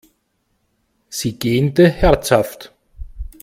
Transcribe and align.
Sie 1.09 1.33
gähnte 1.37 1.87
herzhaft. 1.87 2.73